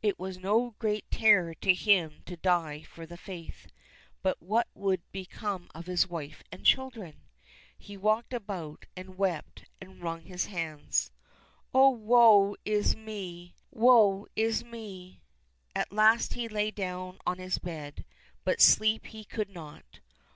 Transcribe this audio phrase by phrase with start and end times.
[0.00, 3.66] It was no great terror to him to die for the faith,
[4.22, 7.20] but what would become of his wife and children?
[7.76, 11.10] He walked about, and wept, and wrung his hands:"
[11.74, 13.56] Oh, woe is me!
[13.70, 15.20] woe is me!"
[15.76, 18.06] At last he lay down on his bed,
[18.44, 20.00] but sleep he could not.